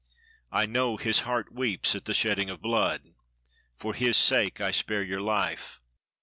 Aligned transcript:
"I 0.51 0.65
know 0.65 0.97
his 0.97 1.19
heart 1.29 1.51
weeps 1.53 1.93
at 1.93 2.05
the 2.05 2.15
shedding 2.15 2.49
of 2.49 2.59
blood. 2.59 3.13
For 3.77 3.93
his 3.93 4.17
sake, 4.17 4.59
I 4.59 4.71
spare 4.71 5.03
your 5.03 5.21
life. 5.21 5.79